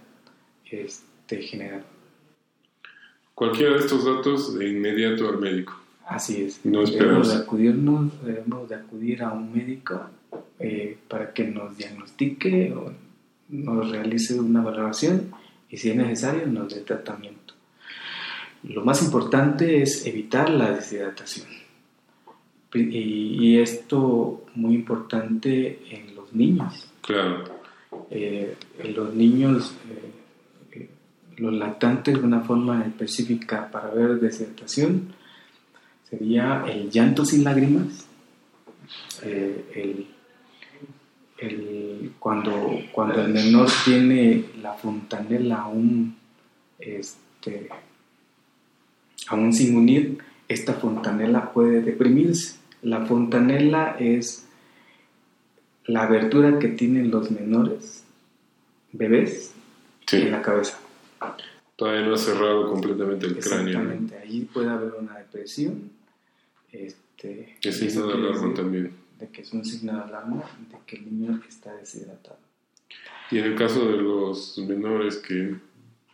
[0.68, 1.84] este, general.
[3.36, 5.80] Cualquiera de estos datos de inmediato al médico.
[6.09, 6.66] Así es.
[6.66, 10.01] No debemos, de acudirnos, debemos de acudir a un médico
[10.59, 12.92] eh, para que nos diagnostique o
[13.51, 15.30] nos realice una valoración
[15.70, 17.55] y si es necesario nos dé tratamiento.
[18.64, 21.65] Lo más importante es evitar la deshidratación.
[22.79, 26.89] Y, esto muy importante en los niños.
[27.01, 27.45] Claro.
[28.11, 30.91] Eh, en los niños, eh, eh,
[31.39, 35.14] los lactantes de una forma específica para ver deshidratación
[36.09, 38.07] sería el llanto sin lágrimas,
[39.22, 40.07] el
[41.39, 46.16] el, cuando, cuando el menor tiene la fontanela aún,
[46.79, 47.68] este,
[49.29, 50.18] aún sin unir,
[50.49, 52.57] esta fontanela puede deprimirse.
[52.87, 54.47] La fontanela es
[55.87, 58.05] la abertura que tienen los menores,
[58.93, 59.53] bebés,
[60.12, 60.78] en la cabeza.
[61.74, 63.68] Todavía no ha cerrado completamente el cráneo.
[63.68, 65.91] Exactamente, ahí puede haber una depresión.
[66.70, 70.97] Este, es signo de alarma también de que es un signo de alarma de que
[70.97, 72.39] el niño está deshidratado.
[73.32, 75.57] Y en el caso de los menores que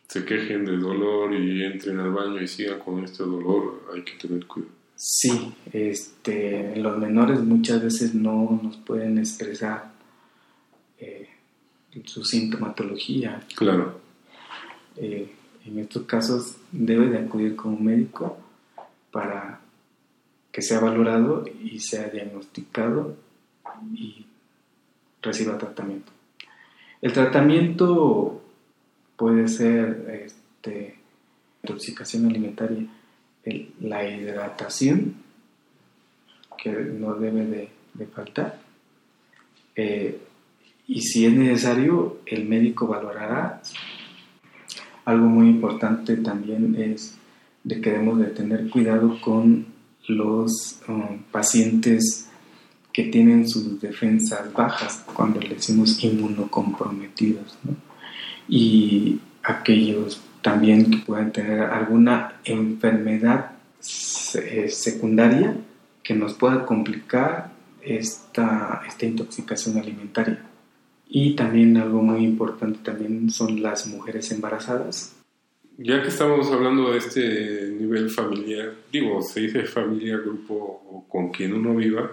[0.09, 4.12] se quejen de dolor y entren al baño y sigan con este dolor, hay que
[4.14, 4.82] tener cuidado.
[5.05, 9.90] Sí, este, los menores muchas veces no nos pueden expresar
[10.96, 11.28] eh,
[12.05, 13.42] su sintomatología.
[13.57, 13.98] Claro.
[14.96, 15.28] Eh,
[15.66, 18.38] en estos casos debe de acudir con un médico
[19.11, 19.59] para
[20.53, 23.16] que sea valorado y sea diagnosticado
[23.92, 24.24] y
[25.20, 26.12] reciba tratamiento.
[27.00, 28.40] El tratamiento
[29.16, 30.96] puede ser este,
[31.64, 32.86] intoxicación alimentaria,
[33.80, 35.16] la hidratación,
[36.62, 38.61] que no debe de, faltar,
[39.74, 40.20] eh,
[40.86, 43.62] y si es necesario, el médico valorará.
[45.05, 47.16] Algo muy importante también es
[47.64, 49.66] de que debemos de tener cuidado con
[50.09, 52.28] los um, pacientes
[52.93, 57.74] que tienen sus defensas bajas, cuando le decimos inmunocomprometidos, ¿no?
[58.49, 63.53] y aquellos también que pueden tener alguna enfermedad
[64.34, 65.57] eh, secundaria
[66.03, 70.45] que nos pueda complicar esta, esta intoxicación alimentaria.
[71.09, 75.14] Y también algo muy importante también son las mujeres embarazadas.
[75.78, 81.30] Ya que estamos hablando de este nivel familiar, digo, se dice familia, grupo o con
[81.30, 82.12] quien uno viva,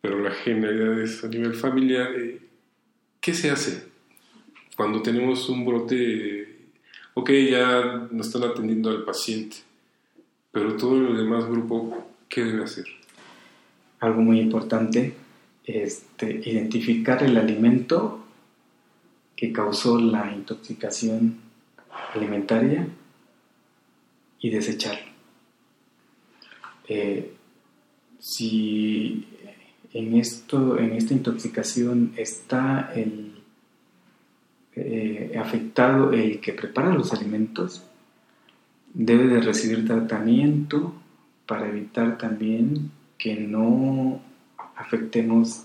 [0.00, 2.08] pero la generalidad es a nivel familiar.
[2.16, 2.40] eh,
[3.20, 3.84] ¿Qué se hace
[4.76, 6.53] cuando tenemos un brote?
[7.16, 9.58] Ok, ya nos están atendiendo al paciente,
[10.50, 12.86] pero todo el demás grupo, ¿qué debe hacer?
[14.00, 15.14] Algo muy importante,
[15.64, 18.24] este, identificar el alimento
[19.36, 21.38] que causó la intoxicación
[22.14, 22.88] alimentaria
[24.40, 25.12] y desecharlo.
[26.88, 27.32] Eh,
[28.18, 29.24] si
[29.92, 33.33] en, esto, en esta intoxicación está el
[34.76, 37.82] eh, afectado el que prepara los alimentos,
[38.92, 40.94] debe de recibir tratamiento
[41.46, 44.20] para evitar también que no
[44.76, 45.64] afectemos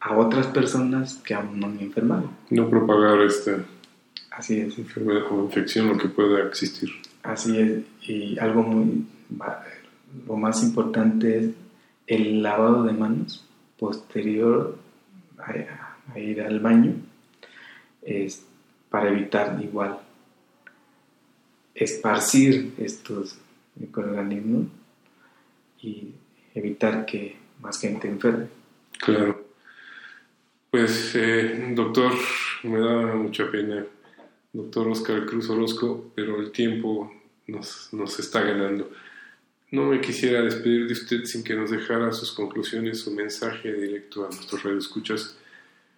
[0.00, 2.30] a otras personas que aún no han enfermado.
[2.50, 3.64] No propagar esta
[4.30, 4.78] Así es.
[4.78, 6.90] enfermedad o infección, lo que pueda existir.
[7.22, 9.04] Así es, y algo muy,
[10.26, 11.50] lo más importante es
[12.06, 13.44] el lavado de manos
[13.78, 14.78] posterior
[15.38, 16.94] a, a ir al baño,
[18.06, 18.46] es
[18.88, 19.98] para evitar igual
[21.74, 23.36] esparcir estos
[23.74, 24.68] microorganismos
[25.82, 26.12] y
[26.54, 28.46] evitar que más gente enferme.
[28.98, 29.44] Claro.
[30.70, 32.12] Pues, eh, doctor,
[32.62, 33.84] me da mucha pena,
[34.52, 37.12] doctor Oscar Cruz Orozco, pero el tiempo
[37.46, 38.90] nos, nos está ganando.
[39.70, 44.24] No me quisiera despedir de usted sin que nos dejara sus conclusiones, su mensaje directo
[44.24, 45.36] a nuestros radioescuchas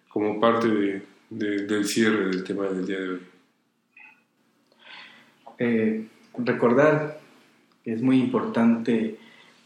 [0.09, 3.21] como parte de, de- del cierre del tema del día de hoy.
[5.59, 6.07] Eh,
[6.37, 7.19] recordar
[7.83, 9.17] que es muy importante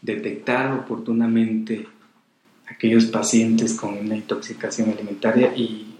[0.02, 1.86] detectar oportunamente
[2.66, 5.94] aquellos pacientes con una intoxicación alimentaria y,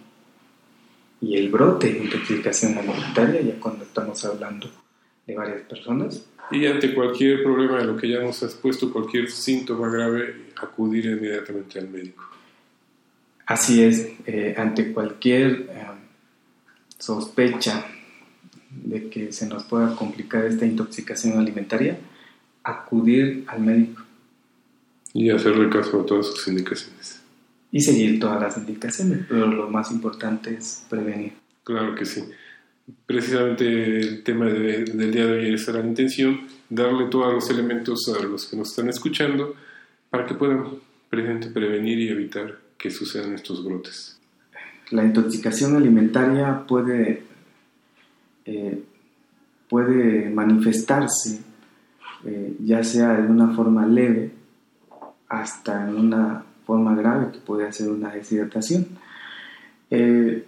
[1.21, 4.71] y el brote de intoxicación alimentaria, ya cuando estamos hablando
[5.27, 6.27] de varias personas.
[6.51, 11.07] Y ante cualquier problema de lo que ya nos has puesto, cualquier síntoma grave, acudir
[11.07, 12.25] inmediatamente al médico.
[13.47, 15.86] Así es, eh, ante cualquier eh,
[16.99, 17.84] sospecha
[18.70, 21.99] de que se nos pueda complicar esta intoxicación alimentaria,
[22.62, 24.03] acudir al médico
[25.12, 27.20] Y hacerle caso a todas sus indicaciones.
[27.70, 31.32] y seguir todas las indicaciones, pero lo más importante es prevenir.
[31.64, 32.22] Claro que sí.
[33.05, 38.01] Precisamente el tema de- del día de hoy es la intención, darle todos los elementos
[38.16, 39.55] a los que nos están escuchando
[40.11, 40.66] para que puedan
[41.11, 44.18] prevenir y evitar que sucedan estos brotes.
[44.91, 47.22] La intoxicación alimentaria puede,
[48.45, 48.85] eh,
[49.70, 51.41] puede manifestarse
[52.26, 54.32] eh, ya sea de una forma leve
[55.30, 58.87] hasta en una forma grave que puede ser una deshidratación.
[59.89, 60.47] Eh,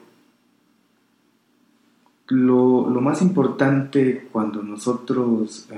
[2.28, 5.68] lo, lo más importante cuando nosotros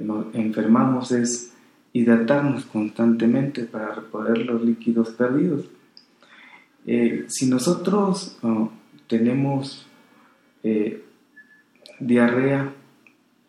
[0.00, 1.52] nos enfermamos es
[2.00, 5.66] hidratarnos constantemente para reponer los líquidos perdidos.
[6.86, 8.38] Eh, si nosotros
[9.06, 9.86] tenemos
[10.62, 11.02] eh,
[11.98, 12.72] diarrea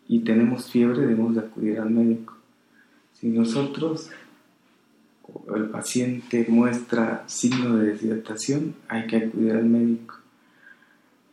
[0.08, 2.36] y tenemos fiebre, debemos de acudir al médico.
[3.12, 4.10] Si nosotros
[5.54, 10.16] el paciente muestra signo de deshidratación, hay que acudir al médico.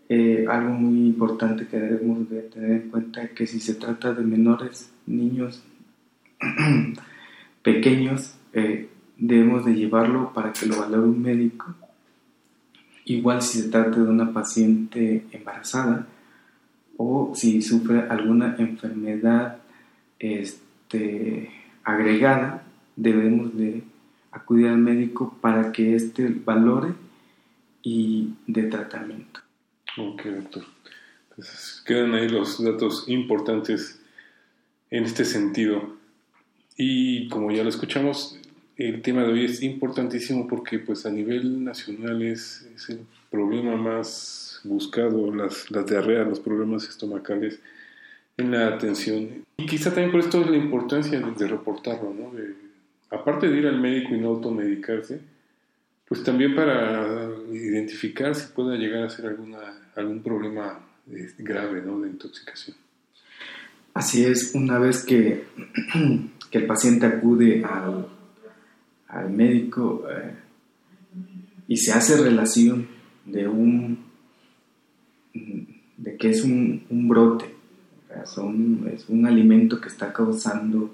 [0.09, 4.13] Eh, algo muy importante que debemos de tener en cuenta es que si se trata
[4.13, 5.63] de menores, niños
[7.67, 8.87] pequeños, eh,
[9.17, 11.75] debemos de llevarlo para que lo valore un médico.
[13.03, 16.07] Igual si se trata de una paciente embarazada
[16.95, 19.57] o si sufre alguna enfermedad
[20.17, 21.51] este,
[21.83, 22.63] agregada,
[22.95, 23.83] debemos de
[24.31, 26.93] acudir al médico para que éste valore
[27.83, 29.41] y dé tratamiento.
[29.97, 30.63] Ok, doctor.
[31.31, 34.01] Entonces, quedan ahí los datos importantes
[34.89, 35.96] en este sentido.
[36.77, 38.37] Y como ya lo escuchamos,
[38.77, 42.99] el tema de hoy es importantísimo porque pues a nivel nacional es, es el
[43.31, 47.59] problema más buscado, las, las diarreas, los problemas estomacales
[48.37, 49.45] en la atención.
[49.57, 52.31] Y quizá también por esto es la importancia de, de reportarlo, ¿no?
[52.37, 52.53] De-
[53.09, 55.21] aparte de ir al médico y no automedicarse,
[56.07, 59.59] pues también para identificar si pueda llegar a ser alguna,
[59.95, 61.99] algún problema eh, grave ¿no?
[62.01, 62.75] de intoxicación.
[63.93, 65.45] Así es, una vez que,
[66.49, 68.07] que el paciente acude al,
[69.07, 70.33] al médico eh,
[71.67, 72.87] y se hace relación
[73.25, 74.07] de un
[75.97, 77.53] de que es un, un brote,
[78.25, 80.91] son, es un alimento que está causando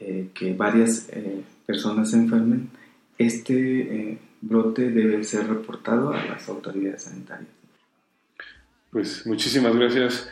[0.00, 2.70] eh, que varias eh, personas se enfermen,
[3.18, 7.50] este brote debe ser reportado a las autoridades sanitarias.
[8.90, 10.28] Pues muchísimas gracias,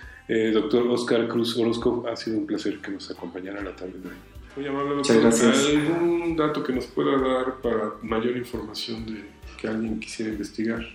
[0.55, 2.07] doctor Oscar Cruz Orozco.
[2.11, 4.34] Ha sido un placer que nos acompañara la tarde de hoy.
[4.57, 5.67] Muy amable, Muchas gracias.
[5.67, 9.25] ¿Algún dato que nos pueda dar para mayor información de
[9.61, 10.87] que alguien quisiera investigar?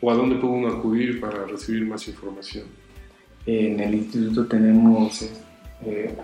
[0.00, 2.66] ¿O a dónde puede uno acudir para recibir más información?
[3.44, 5.22] En el instituto tenemos
[5.84, 6.14] eh,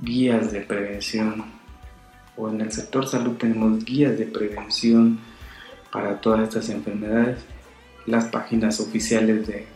[0.00, 1.44] guías de prevención,
[2.36, 5.20] o en el sector salud tenemos guías de prevención
[5.92, 7.38] para todas estas enfermedades.
[8.06, 9.66] Las páginas oficiales de,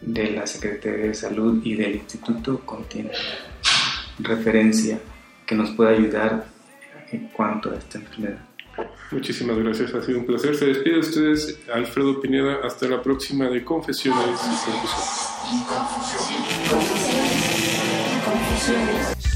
[0.00, 3.12] de la Secretaría de Salud y del instituto contienen
[4.18, 4.98] referencia
[5.46, 6.46] que nos puede ayudar
[7.12, 8.38] en cuanto a esta enfermedad.
[9.10, 10.54] Muchísimas gracias, ha sido un placer.
[10.56, 12.58] Se despide de ustedes Alfredo Pineda.
[12.64, 15.64] Hasta la próxima de Confesiones y
[18.24, 19.35] Confusiones.